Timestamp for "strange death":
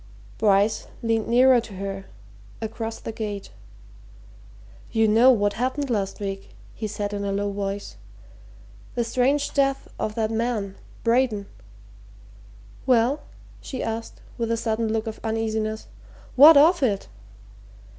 9.03-9.87